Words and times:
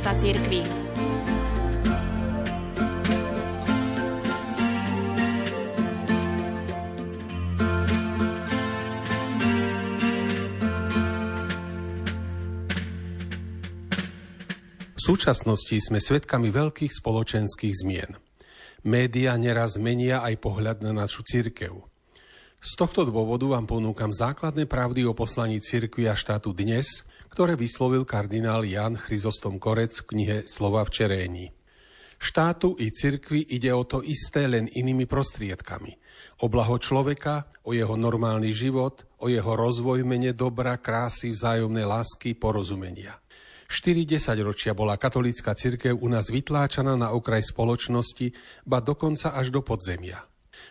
života 0.00 0.16
cirkvi. 0.16 0.60
V 14.96 15.00
súčasnosti 15.04 15.76
sme 15.76 16.00
svedkami 16.00 16.48
veľkých 16.48 16.92
spoločenských 16.96 17.74
zmien. 17.84 18.16
Média 18.88 19.36
neraz 19.36 19.76
menia 19.76 20.24
aj 20.24 20.40
pohľad 20.40 20.80
na 20.80 20.96
našu 20.96 21.20
cirkev. 21.28 21.84
Z 22.64 22.72
tohto 22.80 23.04
dôvodu 23.04 23.44
vám 23.44 23.68
ponúkam 23.68 24.16
základné 24.16 24.64
pravdy 24.64 25.04
o 25.04 25.12
poslaní 25.12 25.60
cirkvi 25.60 26.08
a 26.08 26.16
štátu 26.16 26.56
dnes, 26.56 27.04
ktoré 27.30 27.54
vyslovil 27.54 28.02
kardinál 28.02 28.66
Jan 28.66 28.98
Chryzostom 28.98 29.62
Korec 29.62 29.94
v 30.02 30.08
knihe 30.10 30.36
Slova 30.50 30.82
v 30.84 30.90
čeréni. 30.90 31.46
Štátu 32.20 32.76
i 32.76 32.92
cirkvi 32.92 33.48
ide 33.48 33.72
o 33.72 33.80
to 33.88 34.04
isté 34.04 34.44
len 34.44 34.68
inými 34.68 35.08
prostriedkami. 35.08 35.96
O 36.44 36.52
blaho 36.52 36.76
človeka, 36.76 37.48
o 37.64 37.72
jeho 37.72 37.96
normálny 37.96 38.52
život, 38.52 39.08
o 39.24 39.32
jeho 39.32 39.56
rozvoj 39.56 40.04
mene 40.04 40.36
dobra, 40.36 40.76
krásy, 40.76 41.32
vzájomnej 41.32 41.88
lásky, 41.88 42.36
porozumenia. 42.36 43.16
4 43.70 44.42
ročia 44.42 44.74
bola 44.74 44.98
katolícka 44.98 45.54
cirkev 45.54 45.94
u 45.94 46.10
nás 46.10 46.26
vytláčaná 46.28 46.98
na 46.98 47.14
okraj 47.14 47.54
spoločnosti, 47.54 48.34
ba 48.66 48.82
dokonca 48.82 49.30
až 49.30 49.54
do 49.54 49.62
podzemia. 49.62 50.26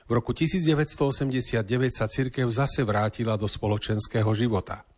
V 0.05 0.11
roku 0.19 0.35
1989 0.35 1.63
sa 1.95 2.05
cirkev 2.11 2.51
zase 2.51 2.83
vrátila 2.83 3.39
do 3.39 3.47
spoločenského 3.47 4.29
života. 4.35 4.88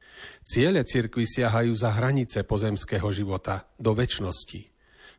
Ciele 0.42 0.84
cirkvy 0.84 1.26
siahajú 1.26 1.74
za 1.74 1.94
hranice 1.94 2.44
pozemského 2.44 3.08
života, 3.14 3.70
do 3.78 3.96
väčšnosti. 3.96 4.68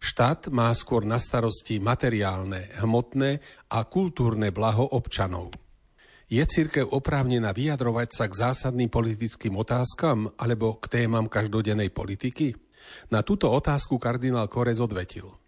Štát 0.03 0.51
má 0.51 0.73
skôr 0.75 1.07
na 1.07 1.23
starosti 1.23 1.79
materiálne, 1.79 2.75
hmotné 2.83 3.39
a 3.71 3.87
kultúrne 3.87 4.51
blaho 4.51 4.83
občanov. 4.83 5.55
Je 6.27 6.43
cirkev 6.43 6.91
oprávnená 6.91 7.55
vyjadrovať 7.55 8.09
sa 8.11 8.25
k 8.27 8.35
zásadným 8.35 8.91
politickým 8.91 9.55
otázkam 9.55 10.33
alebo 10.41 10.81
k 10.81 10.91
témam 10.91 11.31
každodennej 11.31 11.95
politiky? 11.95 12.57
Na 13.15 13.23
túto 13.23 13.53
otázku 13.53 14.01
kardinál 14.01 14.51
Korez 14.51 14.83
odvetil– 14.83 15.31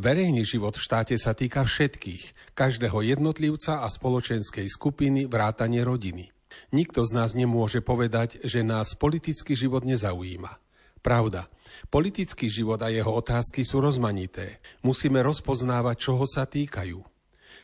Verejný 0.00 0.48
život 0.48 0.72
v 0.72 0.84
štáte 0.88 1.16
sa 1.20 1.36
týka 1.36 1.68
všetkých, 1.68 2.56
každého 2.56 3.04
jednotlivca 3.04 3.84
a 3.84 3.88
spoločenskej 3.92 4.64
skupiny 4.64 5.28
vrátane 5.28 5.84
rodiny. 5.84 6.32
Nikto 6.70 7.04
z 7.04 7.12
nás 7.12 7.36
nemôže 7.36 7.84
povedať, 7.84 8.40
že 8.42 8.64
nás 8.66 8.96
politický 8.96 9.56
život 9.56 9.84
nezaujíma. 9.84 10.58
Pravda, 11.02 11.50
politický 11.90 12.46
život 12.46 12.78
a 12.78 12.86
jeho 12.86 13.10
otázky 13.10 13.66
sú 13.66 13.82
rozmanité. 13.82 14.62
Musíme 14.86 15.18
rozpoznávať, 15.18 15.96
čoho 15.98 16.24
sa 16.30 16.46
týkajú. 16.46 17.02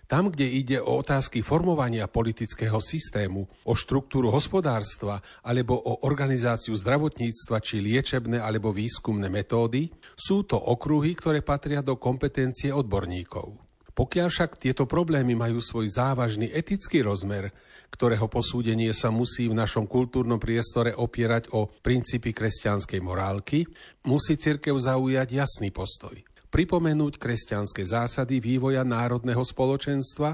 Tam, 0.08 0.32
kde 0.32 0.48
ide 0.48 0.80
o 0.80 1.04
otázky 1.04 1.44
formovania 1.44 2.08
politického 2.08 2.80
systému, 2.80 3.44
o 3.68 3.76
štruktúru 3.76 4.32
hospodárstva 4.32 5.20
alebo 5.44 5.76
o 5.76 6.08
organizáciu 6.08 6.72
zdravotníctva 6.80 7.60
či 7.60 7.84
liečebné 7.84 8.40
alebo 8.40 8.72
výskumné 8.72 9.28
metódy, 9.28 9.92
sú 10.16 10.48
to 10.48 10.56
okruhy, 10.56 11.12
ktoré 11.12 11.44
patria 11.44 11.84
do 11.84 12.00
kompetencie 12.00 12.72
odborníkov. 12.72 13.60
Pokiaľ 13.92 14.28
však 14.32 14.56
tieto 14.56 14.88
problémy 14.88 15.36
majú 15.36 15.60
svoj 15.60 15.92
závažný 15.92 16.48
etický 16.56 17.04
rozmer, 17.04 17.52
ktorého 17.88 18.28
posúdenie 18.30 18.92
sa 18.92 19.08
musí 19.08 19.48
v 19.50 19.58
našom 19.58 19.88
kultúrnom 19.88 20.38
priestore 20.38 20.94
opierať 20.94 21.50
o 21.56 21.66
princípy 21.68 22.36
kresťanskej 22.36 23.00
morálky, 23.00 23.64
musí 24.06 24.38
cirkev 24.38 24.76
zaujať 24.76 25.28
jasný 25.34 25.72
postoj 25.72 26.16
pripomenúť 26.48 27.20
kresťanské 27.20 27.84
zásady 27.84 28.40
vývoja 28.40 28.80
národného 28.80 29.44
spoločenstva 29.44 30.30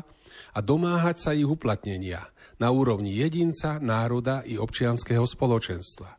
a 0.54 0.58
domáhať 0.62 1.16
sa 1.18 1.30
ich 1.34 1.46
uplatnenia 1.46 2.30
na 2.58 2.70
úrovni 2.70 3.18
jedinca, 3.18 3.82
národa 3.82 4.46
i 4.46 4.54
občianského 4.54 5.26
spoločenstva. 5.26 6.14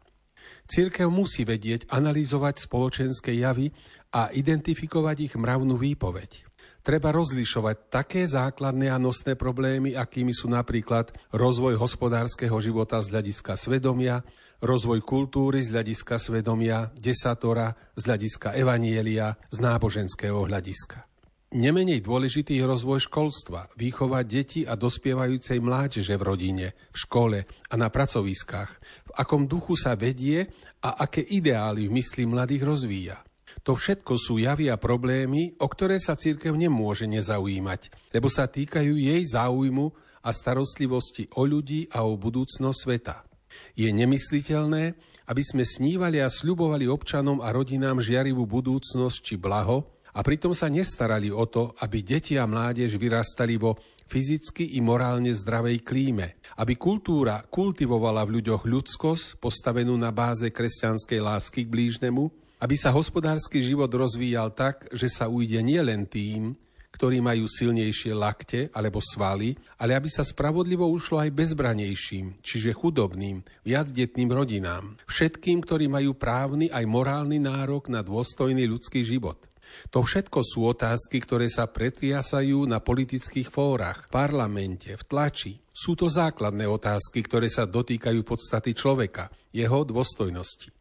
Cirkev 0.66 1.08
musí 1.14 1.46
vedieť 1.46 1.88
analyzovať 1.94 2.66
spoločenské 2.66 3.38
javy 3.38 3.70
a 4.12 4.34
identifikovať 4.34 5.32
ich 5.32 5.34
mravnú 5.38 5.78
výpoveď. 5.78 6.55
Treba 6.86 7.10
rozlišovať 7.10 7.90
také 7.90 8.30
základné 8.30 8.94
a 8.94 9.02
nosné 9.02 9.34
problémy, 9.34 9.98
akými 9.98 10.38
sú 10.38 10.46
napríklad 10.54 11.10
rozvoj 11.34 11.82
hospodárskeho 11.82 12.54
života 12.62 13.02
z 13.02 13.10
hľadiska 13.10 13.58
svedomia, 13.58 14.22
rozvoj 14.62 15.02
kultúry 15.02 15.66
z 15.66 15.74
hľadiska 15.74 16.22
svedomia, 16.22 16.94
desatora 16.94 17.74
z 17.98 18.06
hľadiska 18.06 18.54
evanielia, 18.54 19.34
z 19.50 19.66
náboženského 19.66 20.46
hľadiska. 20.46 21.10
Nemenej 21.58 22.06
dôležitý 22.06 22.54
je 22.62 22.70
rozvoj 22.70 23.10
školstva, 23.10 23.66
výchova 23.74 24.22
detí 24.22 24.62
a 24.62 24.78
dospievajúcej 24.78 25.58
mládeže 25.58 26.14
v 26.14 26.22
rodine, 26.22 26.68
v 26.94 26.98
škole 27.02 27.40
a 27.50 27.74
na 27.82 27.90
pracoviskách, 27.90 28.72
v 29.10 29.12
akom 29.18 29.50
duchu 29.50 29.74
sa 29.74 29.98
vedie 29.98 30.54
a 30.86 31.02
aké 31.02 31.26
ideály 31.26 31.90
v 31.90 31.98
mysli 31.98 32.30
mladých 32.30 32.62
rozvíja. 32.62 33.18
To 33.66 33.74
všetko 33.74 34.14
sú 34.22 34.38
javy 34.38 34.70
a 34.70 34.78
problémy, 34.78 35.58
o 35.58 35.66
ktoré 35.66 35.98
sa 35.98 36.14
církev 36.14 36.54
nemôže 36.54 37.10
nezaujímať, 37.10 38.14
lebo 38.14 38.30
sa 38.30 38.46
týkajú 38.46 38.94
jej 38.94 39.26
záujmu 39.26 39.90
a 40.22 40.30
starostlivosti 40.30 41.26
o 41.34 41.50
ľudí 41.50 41.90
a 41.90 42.06
o 42.06 42.14
budúcnosť 42.14 42.78
sveta. 42.78 43.26
Je 43.74 43.90
nemysliteľné, 43.90 44.94
aby 45.26 45.42
sme 45.42 45.66
snívali 45.66 46.22
a 46.22 46.30
sľubovali 46.30 46.86
občanom 46.86 47.42
a 47.42 47.50
rodinám 47.50 47.98
žiarivú 47.98 48.46
budúcnosť 48.46 49.18
či 49.26 49.36
blaho 49.42 49.90
a 50.14 50.22
pritom 50.22 50.54
sa 50.54 50.70
nestarali 50.70 51.34
o 51.34 51.50
to, 51.50 51.74
aby 51.82 52.06
deti 52.06 52.38
a 52.38 52.46
mládež 52.46 53.02
vyrastali 53.02 53.58
vo 53.58 53.82
fyzicky 54.06 54.78
i 54.78 54.80
morálne 54.86 55.34
zdravej 55.34 55.82
klíme, 55.82 56.38
aby 56.62 56.78
kultúra 56.78 57.42
kultivovala 57.50 58.30
v 58.30 58.38
ľuďoch 58.40 58.70
ľudskosť 58.70 59.42
postavenú 59.42 59.98
na 59.98 60.14
báze 60.14 60.54
kresťanskej 60.54 61.18
lásky 61.18 61.66
k 61.66 61.74
blížnemu, 61.74 62.45
aby 62.60 62.76
sa 62.80 62.96
hospodársky 62.96 63.60
život 63.60 63.92
rozvíjal 63.92 64.56
tak, 64.56 64.88
že 64.96 65.12
sa 65.12 65.28
ujde 65.28 65.60
nielen 65.60 66.08
tým, 66.08 66.56
ktorí 66.96 67.20
majú 67.20 67.44
silnejšie 67.44 68.16
lakte 68.16 68.72
alebo 68.72 69.04
svaly, 69.04 69.60
ale 69.76 70.00
aby 70.00 70.08
sa 70.08 70.24
spravodlivo 70.24 70.88
ušlo 70.88 71.20
aj 71.20 71.36
bezbranejším, 71.36 72.40
čiže 72.40 72.72
chudobným, 72.72 73.44
viacdetným 73.68 74.32
rodinám, 74.32 74.96
všetkým, 75.04 75.60
ktorí 75.60 75.92
majú 75.92 76.16
právny 76.16 76.72
aj 76.72 76.88
morálny 76.88 77.44
nárok 77.44 77.92
na 77.92 78.00
dôstojný 78.00 78.64
ľudský 78.64 79.04
život. 79.04 79.44
To 79.92 80.08
všetko 80.08 80.40
sú 80.40 80.72
otázky, 80.72 81.20
ktoré 81.20 81.52
sa 81.52 81.68
pretriasajú 81.68 82.64
na 82.64 82.80
politických 82.80 83.52
fórach, 83.52 84.08
parlamente, 84.08 84.96
v 84.96 85.04
tlači. 85.04 85.60
Sú 85.76 86.00
to 86.00 86.08
základné 86.08 86.64
otázky, 86.64 87.20
ktoré 87.20 87.52
sa 87.52 87.68
dotýkajú 87.68 88.24
podstaty 88.24 88.72
človeka, 88.72 89.28
jeho 89.52 89.84
dôstojnosti. 89.84 90.75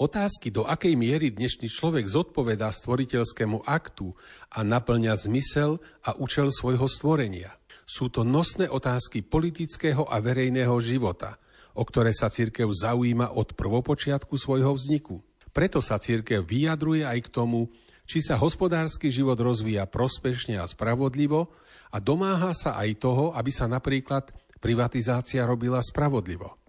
Otázky, 0.00 0.48
do 0.48 0.64
akej 0.64 0.96
miery 0.96 1.28
dnešný 1.28 1.68
človek 1.68 2.08
zodpovedá 2.08 2.72
stvoriteľskému 2.72 3.68
aktu 3.68 4.16
a 4.48 4.64
naplňa 4.64 5.12
zmysel 5.12 5.76
a 6.00 6.16
účel 6.16 6.48
svojho 6.48 6.88
stvorenia. 6.88 7.52
Sú 7.84 8.08
to 8.08 8.24
nosné 8.24 8.64
otázky 8.64 9.20
politického 9.20 10.08
a 10.08 10.16
verejného 10.24 10.72
života, 10.80 11.36
o 11.76 11.84
ktoré 11.84 12.16
sa 12.16 12.32
cirkev 12.32 12.72
zaujíma 12.72 13.36
od 13.36 13.52
prvopočiatku 13.52 14.40
svojho 14.40 14.72
vzniku. 14.72 15.20
Preto 15.52 15.84
sa 15.84 16.00
cirkev 16.00 16.48
vyjadruje 16.48 17.04
aj 17.04 17.28
k 17.28 17.32
tomu, 17.36 17.68
či 18.08 18.24
sa 18.24 18.40
hospodársky 18.40 19.12
život 19.12 19.36
rozvíja 19.36 19.84
prospešne 19.84 20.56
a 20.56 20.64
spravodlivo 20.64 21.52
a 21.92 22.00
domáha 22.00 22.56
sa 22.56 22.72
aj 22.80 23.04
toho, 23.04 23.36
aby 23.36 23.52
sa 23.52 23.68
napríklad 23.68 24.32
privatizácia 24.64 25.44
robila 25.44 25.84
spravodlivo. 25.84 26.59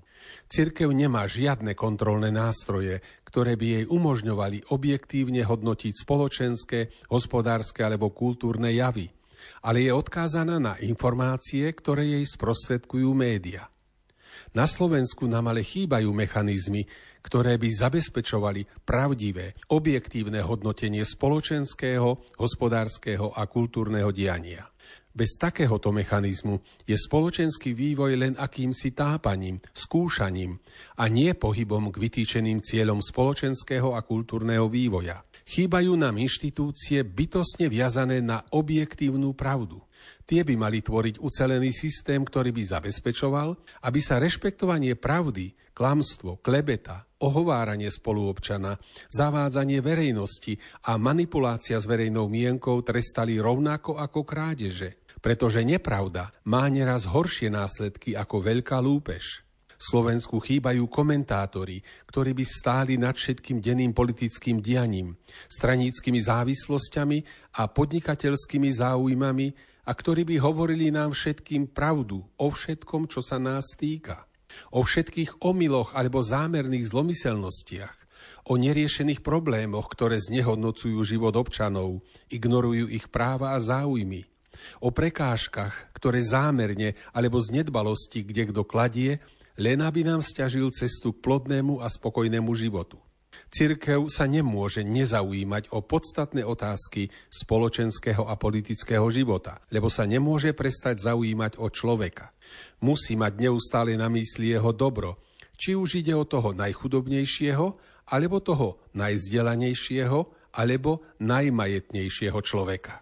Cirkev 0.47 0.91
nemá 0.91 1.27
žiadne 1.27 1.75
kontrolné 1.75 2.31
nástroje, 2.33 2.99
ktoré 3.27 3.55
by 3.55 3.67
jej 3.79 3.85
umožňovali 3.87 4.73
objektívne 4.75 5.43
hodnotiť 5.47 5.93
spoločenské, 6.03 7.09
hospodárske 7.11 7.83
alebo 7.83 8.11
kultúrne 8.11 8.71
javy, 8.75 9.07
ale 9.63 9.87
je 9.87 9.91
odkázaná 9.95 10.59
na 10.59 10.73
informácie, 10.83 11.67
ktoré 11.71 12.19
jej 12.19 12.25
sprostredkujú 12.27 13.11
média. 13.15 13.71
Na 14.51 14.67
Slovensku 14.67 15.27
nám 15.27 15.51
ale 15.51 15.63
chýbajú 15.63 16.11
mechanizmy, 16.11 16.83
ktoré 17.21 17.55
by 17.61 17.69
zabezpečovali 17.69 18.83
pravdivé, 18.83 19.53
objektívne 19.69 20.41
hodnotenie 20.41 21.05
spoločenského, 21.05 22.25
hospodárskeho 22.41 23.31
a 23.31 23.45
kultúrneho 23.45 24.09
diania. 24.09 24.70
Bez 25.11 25.35
takéhoto 25.35 25.91
mechanizmu 25.91 26.63
je 26.87 26.95
spoločenský 26.95 27.75
vývoj 27.75 28.15
len 28.15 28.33
akýmsi 28.39 28.95
tápaním, 28.95 29.59
skúšaním 29.75 30.55
a 30.95 31.11
nie 31.11 31.35
pohybom 31.35 31.91
k 31.91 31.99
vytýčeným 31.99 32.63
cieľom 32.63 33.03
spoločenského 33.03 33.91
a 33.91 33.99
kultúrneho 34.07 34.71
vývoja. 34.71 35.19
Chýbajú 35.51 35.99
nám 35.99 36.15
inštitúcie 36.15 37.03
bytostne 37.03 37.67
viazané 37.67 38.23
na 38.23 38.39
objektívnu 38.55 39.35
pravdu. 39.35 39.83
Tie 40.23 40.47
by 40.47 40.55
mali 40.55 40.79
tvoriť 40.79 41.19
ucelený 41.19 41.75
systém, 41.75 42.23
ktorý 42.23 42.55
by 42.55 42.63
zabezpečoval, 42.63 43.59
aby 43.83 43.99
sa 43.99 44.15
rešpektovanie 44.15 44.95
pravdy, 44.95 45.51
klamstvo, 45.73 46.39
klebeta, 46.39 47.07
ohováranie 47.21 47.87
spoluobčana, 47.87 48.81
zavádzanie 49.13 49.79
verejnosti 49.79 50.57
a 50.89 50.97
manipulácia 50.97 51.77
s 51.77 51.85
verejnou 51.85 52.27
mienkou 52.27 52.81
trestali 52.81 53.37
rovnako 53.37 54.01
ako 54.01 54.25
krádeže, 54.25 55.01
pretože 55.21 55.61
nepravda 55.61 56.33
má 56.49 56.65
neraz 56.67 57.05
horšie 57.05 57.53
následky 57.53 58.17
ako 58.17 58.41
veľká 58.41 58.81
lúpež. 58.81 59.45
Slovensku 59.81 60.37
chýbajú 60.37 60.85
komentátori, 60.85 61.81
ktorí 62.05 62.37
by 62.37 62.45
stáli 62.45 63.01
nad 63.01 63.17
všetkým 63.17 63.57
denným 63.57 63.97
politickým 63.97 64.61
dianím, 64.61 65.17
straníckými 65.49 66.21
závislosťami 66.21 67.17
a 67.57 67.65
podnikateľskými 67.65 68.69
záujmami 68.69 69.47
a 69.81 69.91
ktorí 69.97 70.21
by 70.29 70.35
hovorili 70.37 70.93
nám 70.93 71.17
všetkým 71.17 71.73
pravdu 71.73 72.21
o 72.21 72.47
všetkom, 72.53 73.09
čo 73.09 73.25
sa 73.25 73.41
nás 73.41 73.73
týka. 73.73 74.29
O 74.73 74.83
všetkých 74.85 75.43
omyloch 75.43 75.93
alebo 75.97 76.23
zámerných 76.23 76.89
zlomyselnostiach, 76.89 77.97
o 78.49 78.57
neriešených 78.57 79.21
problémoch, 79.21 79.85
ktoré 79.91 80.17
znehodnocujú 80.17 80.97
život 81.05 81.37
občanov, 81.37 82.01
ignorujú 82.33 82.89
ich 82.89 83.05
práva 83.11 83.53
a 83.53 83.61
záujmy, 83.61 84.25
o 84.81 84.89
prekážkach, 84.89 85.93
ktoré 85.93 86.21
zámerne 86.25 86.97
alebo 87.13 87.37
z 87.41 87.61
nedbalosti 87.61 88.25
kde 88.25 88.49
kto 88.49 88.61
kladie, 88.65 89.21
len 89.59 89.83
aby 89.83 90.01
nám 90.01 90.25
stiažil 90.25 90.69
cestu 90.73 91.13
k 91.13 91.21
plodnému 91.21 91.81
a 91.81 91.87
spokojnému 91.89 92.49
životu. 92.57 92.97
Cirkev 93.51 94.07
sa 94.07 94.27
nemôže 94.27 94.83
nezaujímať 94.83 95.71
o 95.75 95.83
podstatné 95.83 96.43
otázky 96.43 97.11
spoločenského 97.31 98.27
a 98.27 98.39
politického 98.39 99.07
života, 99.11 99.59
lebo 99.71 99.91
sa 99.91 100.07
nemôže 100.07 100.55
prestať 100.55 101.03
zaujímať 101.03 101.59
o 101.59 101.67
človeka. 101.67 102.31
Musí 102.83 103.19
mať 103.19 103.33
neustále 103.47 103.95
na 103.99 104.07
mysli 104.07 104.55
jeho 104.55 104.71
dobro, 104.71 105.19
či 105.59 105.75
už 105.75 106.03
ide 106.03 106.15
o 106.15 106.27
toho 106.27 106.55
najchudobnejšieho, 106.55 107.67
alebo 108.11 108.43
toho 108.43 108.81
najzdelanejšieho, 108.97 110.19
alebo 110.51 111.05
najmajetnejšieho 111.23 112.39
človeka. 112.43 112.99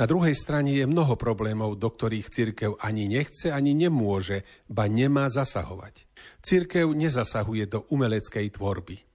Na 0.00 0.08
druhej 0.08 0.32
strane 0.32 0.72
je 0.80 0.88
mnoho 0.88 1.12
problémov, 1.20 1.76
do 1.76 1.92
ktorých 1.92 2.32
cirkev 2.32 2.80
ani 2.80 3.04
nechce, 3.04 3.52
ani 3.52 3.76
nemôže, 3.76 4.48
ba 4.64 4.88
nemá 4.88 5.28
zasahovať. 5.28 6.08
Cirkev 6.40 6.96
nezasahuje 6.96 7.68
do 7.68 7.84
umeleckej 7.92 8.56
tvorby. 8.56 9.09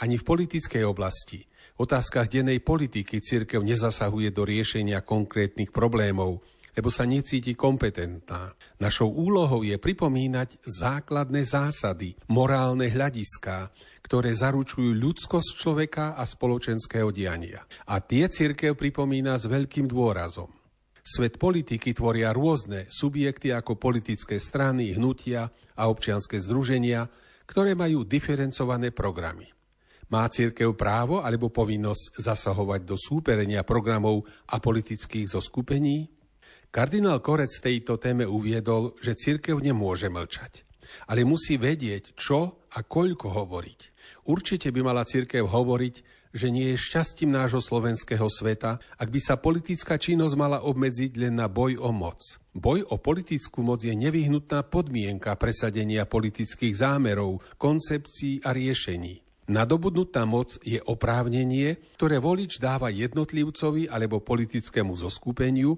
Ani 0.00 0.16
v 0.16 0.24
politickej 0.24 0.84
oblasti, 0.88 1.44
v 1.76 1.78
otázkach 1.84 2.32
dennej 2.32 2.64
politiky 2.64 3.20
cirkev 3.20 3.60
nezasahuje 3.60 4.32
do 4.32 4.48
riešenia 4.48 5.04
konkrétnych 5.04 5.68
problémov, 5.68 6.40
lebo 6.72 6.88
sa 6.88 7.04
necíti 7.04 7.52
kompetentná. 7.52 8.56
Našou 8.80 9.12
úlohou 9.12 9.60
je 9.60 9.76
pripomínať 9.76 10.64
základné 10.64 11.44
zásady, 11.44 12.16
morálne 12.32 12.88
hľadiská, 12.88 13.68
ktoré 14.00 14.32
zaručujú 14.32 14.88
ľudskosť 14.96 15.50
človeka 15.60 16.16
a 16.16 16.24
spoločenského 16.24 17.12
diania. 17.12 17.60
A 17.84 18.00
tie 18.00 18.32
cirkev 18.32 18.80
pripomína 18.80 19.36
s 19.36 19.44
veľkým 19.44 19.84
dôrazom. 19.84 20.48
Svet 21.04 21.36
politiky 21.36 21.92
tvoria 21.92 22.32
rôzne 22.32 22.88
subjekty 22.88 23.52
ako 23.52 23.76
politické 23.76 24.40
strany, 24.40 24.96
hnutia 24.96 25.52
a 25.76 25.82
občianske 25.92 26.40
združenia, 26.40 27.04
ktoré 27.44 27.76
majú 27.76 28.06
diferencované 28.06 28.94
programy. 28.94 29.59
Má 30.10 30.26
církev 30.26 30.74
právo 30.74 31.22
alebo 31.22 31.54
povinnosť 31.54 32.18
zasahovať 32.18 32.82
do 32.82 32.98
súperenia 32.98 33.62
programov 33.62 34.26
a 34.50 34.58
politických 34.58 35.30
zoskupení? 35.30 36.10
Kardinál 36.70 37.22
Korec 37.22 37.50
tejto 37.50 37.94
téme 37.98 38.26
uviedol, 38.26 38.98
že 38.98 39.14
církev 39.14 39.62
nemôže 39.62 40.10
mlčať, 40.10 40.66
ale 41.06 41.22
musí 41.22 41.58
vedieť, 41.58 42.18
čo 42.18 42.66
a 42.74 42.78
koľko 42.82 43.26
hovoriť. 43.26 43.80
Určite 44.26 44.74
by 44.74 44.80
mala 44.82 45.06
církev 45.06 45.46
hovoriť, 45.46 45.94
že 46.34 46.50
nie 46.50 46.74
je 46.74 46.82
šťastím 46.90 47.30
nášho 47.30 47.62
slovenského 47.62 48.26
sveta, 48.26 48.82
ak 48.98 49.08
by 49.10 49.20
sa 49.22 49.38
politická 49.38 49.94
činnosť 49.94 50.34
mala 50.34 50.62
obmedziť 50.62 51.18
len 51.22 51.38
na 51.38 51.46
boj 51.46 51.78
o 51.78 51.90
moc. 51.94 52.22
Boj 52.50 52.82
o 52.86 52.98
politickú 52.98 53.62
moc 53.62 53.82
je 53.82 53.94
nevyhnutná 53.94 54.66
podmienka 54.66 55.34
presadenia 55.38 56.02
politických 56.06 56.74
zámerov, 56.74 57.42
koncepcií 57.58 58.42
a 58.42 58.50
riešení. 58.54 59.29
Nadobudnutá 59.50 60.22
moc 60.30 60.62
je 60.62 60.78
oprávnenie, 60.78 61.82
ktoré 61.98 62.22
volič 62.22 62.62
dáva 62.62 62.86
jednotlivcovi 62.86 63.90
alebo 63.90 64.22
politickému 64.22 64.94
zoskupeniu, 64.94 65.74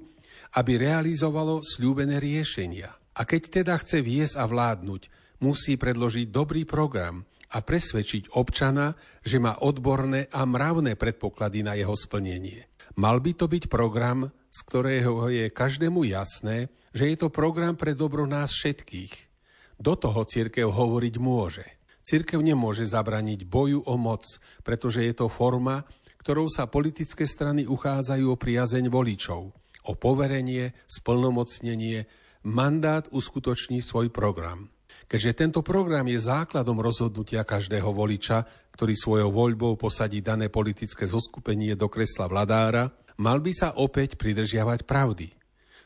aby 0.61 0.77
realizovalo 0.77 1.65
slúbené 1.65 2.21
riešenia. 2.21 2.93
A 3.17 3.25
keď 3.25 3.65
teda 3.65 3.75
chce 3.81 4.05
viesť 4.05 4.37
a 4.37 4.45
vládnuť, 4.45 5.09
musí 5.41 5.81
predložiť 5.81 6.29
dobrý 6.29 6.69
program 6.69 7.25
a 7.49 7.65
presvedčiť 7.65 8.37
občana, 8.37 8.93
že 9.25 9.41
má 9.41 9.57
odborné 9.65 10.29
a 10.29 10.45
mravné 10.45 10.93
predpoklady 10.93 11.65
na 11.65 11.73
jeho 11.73 11.97
splnenie. 11.97 12.69
Mal 13.01 13.25
by 13.25 13.33
to 13.33 13.49
byť 13.49 13.73
program, 13.73 14.29
z 14.53 14.59
ktorého 14.69 15.33
je 15.33 15.49
každému 15.49 16.05
jasné, 16.13 16.69
že 16.93 17.09
je 17.09 17.17
to 17.17 17.33
program 17.33 17.81
pre 17.81 17.97
dobro 17.97 18.29
nás 18.29 18.53
všetkých. 18.53 19.33
Do 19.81 19.97
toho 19.97 20.29
církev 20.29 20.69
hovoriť 20.69 21.17
môže– 21.17 21.65
Cirkev 22.03 22.43
nemôže 22.43 22.83
zabraniť 22.83 23.47
boju 23.47 23.87
o 23.87 23.95
moc, 23.95 24.27
pretože 24.67 25.07
je 25.07 25.15
to 25.15 25.31
forma, 25.31 25.87
ktorou 26.23 26.51
sa 26.51 26.71
politické 26.71 27.27
strany 27.27 27.67
uchádzajú 27.67 28.27
o 28.31 28.37
priazeň 28.39 28.91
voličov, 28.91 29.55
o 29.87 29.93
poverenie, 29.99 30.75
splnomocnenie, 30.87 32.07
mandát 32.47 33.07
uskutoční 33.11 33.83
svoj 33.83 34.11
program. 34.11 34.71
Keďže 35.07 35.33
tento 35.35 35.61
program 35.63 36.07
je 36.09 36.19
základom 36.19 36.79
rozhodnutia 36.79 37.47
každého 37.47 37.91
voliča, 37.91 38.47
ktorý 38.75 38.95
svojou 38.97 39.31
voľbou 39.31 39.77
posadí 39.79 40.25
dané 40.25 40.49
politické 40.49 41.05
zoskupenie 41.07 41.77
do 41.77 41.87
kresla 41.87 42.27
vladára, 42.31 42.91
mal 43.21 43.39
by 43.43 43.53
sa 43.53 43.69
opäť 43.79 44.17
pridržiavať 44.19 44.89
pravdy. 44.89 45.29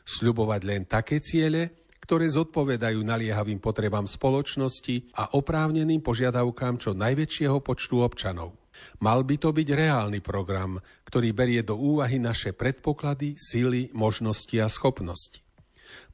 Sľubovať 0.07 0.61
len 0.63 0.81
také 0.87 1.19
ciele, 1.19 1.76
ktoré 2.07 2.31
zodpovedajú 2.31 3.03
naliehavým 3.03 3.59
potrebám 3.59 4.07
spoločnosti 4.07 5.11
a 5.19 5.35
oprávneným 5.35 5.99
požiadavkám 5.99 6.79
čo 6.79 6.95
najväčšieho 6.95 7.59
počtu 7.59 7.99
občanov. 7.99 8.55
Mal 9.03 9.27
by 9.27 9.35
to 9.35 9.51
byť 9.51 9.67
reálny 9.75 10.23
program, 10.23 10.79
ktorý 11.03 11.35
berie 11.35 11.67
do 11.67 11.75
úvahy 11.75 12.15
naše 12.15 12.55
predpoklady, 12.55 13.35
sily, 13.35 13.91
možnosti 13.91 14.55
a 14.55 14.71
schopnosti. 14.71 15.43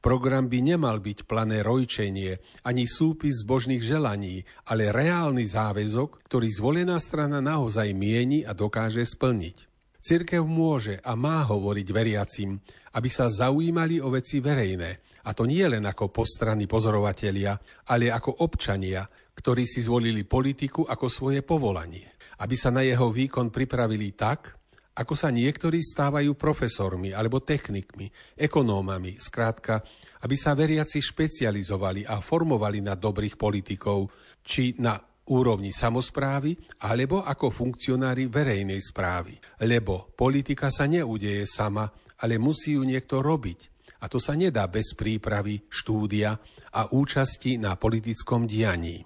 Program 0.02 0.50
by 0.50 0.60
nemal 0.66 0.98
byť 0.98 1.30
plané 1.30 1.62
rojčenie 1.62 2.42
ani 2.66 2.90
súpis 2.90 3.46
zbožných 3.46 3.86
želaní, 3.86 4.42
ale 4.66 4.90
reálny 4.90 5.46
záväzok, 5.46 6.26
ktorý 6.26 6.50
zvolená 6.50 6.98
strana 6.98 7.38
naozaj 7.38 7.94
mieni 7.94 8.42
a 8.42 8.58
dokáže 8.58 9.06
splniť. 9.06 9.70
Cirkev 10.04 10.44
môže 10.44 11.00
a 11.00 11.16
má 11.16 11.46
hovoriť 11.48 11.88
veriacim, 11.94 12.60
aby 12.98 13.10
sa 13.14 13.32
zaujímali 13.32 14.04
o 14.04 14.12
veci 14.12 14.44
verejné, 14.44 15.13
a 15.24 15.30
to 15.32 15.48
nie 15.48 15.64
len 15.64 15.88
ako 15.88 16.12
postranní 16.12 16.68
pozorovatelia, 16.68 17.56
ale 17.88 18.12
ako 18.12 18.44
občania, 18.44 19.08
ktorí 19.34 19.64
si 19.64 19.80
zvolili 19.80 20.28
politiku 20.28 20.84
ako 20.84 21.08
svoje 21.08 21.42
povolanie. 21.42 22.20
Aby 22.44 22.56
sa 22.60 22.70
na 22.76 22.84
jeho 22.84 23.08
výkon 23.08 23.48
pripravili 23.48 24.12
tak, 24.14 24.60
ako 24.94 25.14
sa 25.18 25.34
niektorí 25.34 25.82
stávajú 25.82 26.38
profesormi 26.38 27.16
alebo 27.18 27.42
technikmi, 27.42 28.14
ekonómami, 28.38 29.18
skrátka, 29.18 29.82
aby 30.22 30.36
sa 30.38 30.54
veriaci 30.54 31.02
špecializovali 31.02 32.06
a 32.06 32.22
formovali 32.22 32.84
na 32.84 32.94
dobrých 32.94 33.34
politikov, 33.34 34.14
či 34.46 34.78
na 34.78 35.00
úrovni 35.34 35.72
samozprávy, 35.72 36.54
alebo 36.84 37.24
ako 37.24 37.50
funkcionári 37.50 38.28
verejnej 38.28 38.78
správy. 38.84 39.40
Lebo 39.66 40.14
politika 40.14 40.70
sa 40.70 40.86
neudeje 40.86 41.48
sama, 41.48 41.88
ale 42.22 42.38
musí 42.38 42.76
ju 42.78 42.84
niekto 42.86 43.24
robiť. 43.24 43.73
A 44.04 44.12
to 44.12 44.20
sa 44.20 44.36
nedá 44.36 44.68
bez 44.68 44.92
prípravy, 45.00 45.64
štúdia 45.72 46.36
a 46.76 46.92
účasti 46.92 47.56
na 47.56 47.80
politickom 47.80 48.44
dianí. 48.44 49.00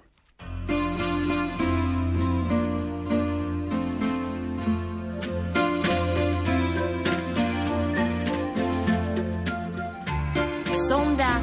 Sonda 10.90 11.38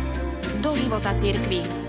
do 0.58 0.75
života 0.75 1.14
cirkvi. 1.14 1.84